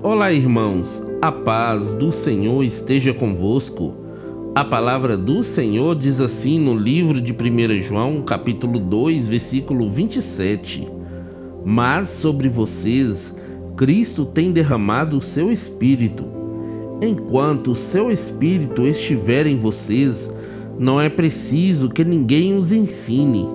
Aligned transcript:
Olá, 0.00 0.32
irmãos, 0.32 1.02
a 1.20 1.32
paz 1.32 1.92
do 1.92 2.12
Senhor 2.12 2.62
esteja 2.62 3.12
convosco. 3.12 3.96
A 4.54 4.64
palavra 4.64 5.16
do 5.16 5.42
Senhor 5.42 5.96
diz 5.96 6.20
assim 6.20 6.56
no 6.56 6.72
livro 6.78 7.20
de 7.20 7.32
1 7.32 7.82
João, 7.82 8.22
capítulo 8.22 8.78
2, 8.78 9.26
versículo 9.26 9.90
27. 9.90 10.86
Mas 11.64 12.10
sobre 12.10 12.48
vocês, 12.48 13.34
Cristo 13.76 14.24
tem 14.24 14.52
derramado 14.52 15.18
o 15.18 15.20
seu 15.20 15.50
Espírito. 15.50 16.24
Enquanto 17.02 17.72
o 17.72 17.74
seu 17.74 18.08
Espírito 18.08 18.86
estiver 18.86 19.48
em 19.48 19.56
vocês, 19.56 20.30
não 20.78 21.00
é 21.00 21.08
preciso 21.08 21.88
que 21.88 22.04
ninguém 22.04 22.56
os 22.56 22.70
ensine, 22.70 23.48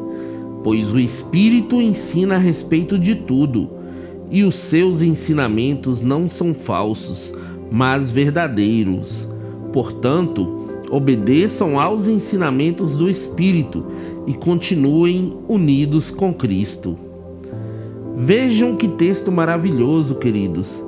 pois 0.61 0.91
o 0.91 0.99
Espírito 0.99 1.81
ensina 1.81 2.35
a 2.35 2.37
respeito 2.37 2.99
de 2.99 3.15
tudo 3.15 3.81
e 4.29 4.43
os 4.43 4.55
seus 4.55 5.01
ensinamentos 5.01 6.01
não 6.01 6.29
são 6.29 6.53
falsos, 6.53 7.33
mas 7.71 8.09
verdadeiros. 8.09 9.27
Portanto, 9.71 10.63
obedeçam 10.89 11.79
aos 11.79 12.07
ensinamentos 12.07 12.95
do 12.95 13.09
Espírito 13.09 13.87
e 14.27 14.33
continuem 14.33 15.35
unidos 15.47 16.11
com 16.11 16.33
Cristo. 16.33 16.95
Vejam 18.15 18.75
que 18.75 18.87
texto 18.87 19.31
maravilhoso, 19.31 20.15
queridos. 20.15 20.83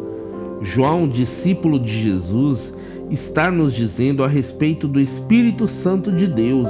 João, 0.62 1.08
discípulo 1.08 1.80
de 1.80 1.92
Jesus, 1.92 2.72
está 3.10 3.52
nos 3.52 3.74
dizendo 3.74 4.24
a 4.24 4.28
respeito 4.28 4.88
do 4.88 5.00
Espírito 5.00 5.68
Santo 5.68 6.12
de 6.12 6.28
Deus. 6.28 6.70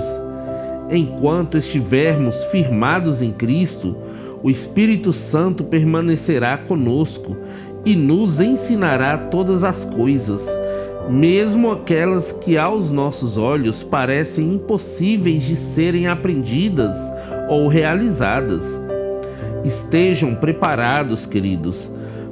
Enquanto 0.89 1.57
estivermos 1.57 2.45
firmados 2.45 3.21
em 3.21 3.31
Cristo, 3.31 3.95
o 4.45 4.49
Espírito 4.51 5.11
Santo 5.11 5.63
permanecerá 5.63 6.55
conosco 6.55 7.35
e 7.83 7.95
nos 7.95 8.39
ensinará 8.39 9.17
todas 9.17 9.63
as 9.63 9.83
coisas, 9.85 10.55
mesmo 11.09 11.71
aquelas 11.71 12.31
que 12.31 12.55
aos 12.55 12.91
nossos 12.91 13.39
olhos 13.39 13.81
parecem 13.81 14.53
impossíveis 14.53 15.41
de 15.41 15.55
serem 15.55 16.05
aprendidas 16.05 16.95
ou 17.49 17.67
realizadas. 17.67 18.79
Estejam 19.63 20.35
preparados, 20.35 21.25
queridos, 21.25 21.89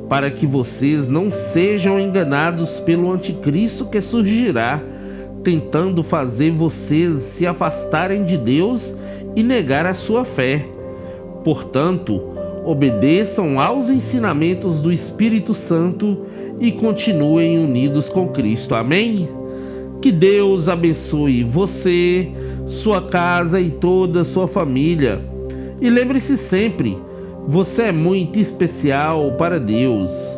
para 0.07 0.29
que 0.29 0.45
vocês 0.45 1.09
não 1.09 1.31
sejam 1.31 1.99
enganados 1.99 2.79
pelo 2.79 3.11
anticristo 3.11 3.87
que 3.87 3.99
surgirá, 3.99 4.79
tentando 5.41 6.03
fazer 6.03 6.51
vocês 6.51 7.15
se 7.15 7.47
afastarem 7.47 8.23
de 8.23 8.37
Deus 8.37 8.93
e 9.35 9.41
negar 9.41 9.87
a 9.87 9.95
sua 9.95 10.23
fé. 10.23 10.63
Portanto, 11.43 12.21
obedeçam 12.65 13.59
aos 13.59 13.89
ensinamentos 13.89 14.81
do 14.81 14.91
Espírito 14.91 15.53
Santo 15.53 16.19
e 16.59 16.71
continuem 16.71 17.59
unidos 17.59 18.09
com 18.09 18.29
Cristo. 18.29 18.75
Amém? 18.75 19.27
Que 20.01 20.11
Deus 20.11 20.67
abençoe 20.67 21.43
você, 21.43 22.29
sua 22.67 23.01
casa 23.01 23.59
e 23.59 23.69
toda 23.69 24.21
a 24.21 24.25
sua 24.25 24.47
família. 24.47 25.21
E 25.81 25.89
lembre-se 25.89 26.37
sempre, 26.37 26.97
você 27.47 27.83
é 27.83 27.91
muito 27.91 28.39
especial 28.39 29.33
para 29.33 29.59
Deus. 29.59 30.37